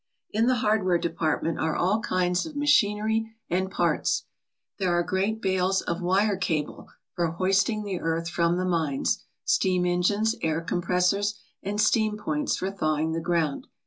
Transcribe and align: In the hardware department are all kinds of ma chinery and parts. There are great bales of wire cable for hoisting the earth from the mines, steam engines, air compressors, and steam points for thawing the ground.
In 0.31 0.47
the 0.47 0.55
hardware 0.55 0.97
department 0.97 1.59
are 1.59 1.75
all 1.75 1.99
kinds 1.99 2.47
of 2.47 2.55
ma 2.55 2.65
chinery 2.65 3.35
and 3.51 3.69
parts. 3.69 4.25
There 4.79 4.89
are 4.93 5.03
great 5.03 5.43
bales 5.43 5.81
of 5.83 6.01
wire 6.01 6.37
cable 6.37 6.87
for 7.13 7.27
hoisting 7.27 7.83
the 7.83 7.99
earth 7.99 8.27
from 8.27 8.57
the 8.57 8.65
mines, 8.65 9.23
steam 9.45 9.85
engines, 9.85 10.33
air 10.41 10.61
compressors, 10.61 11.39
and 11.61 11.79
steam 11.79 12.17
points 12.17 12.55
for 12.57 12.71
thawing 12.71 13.11
the 13.11 13.19
ground. 13.21 13.67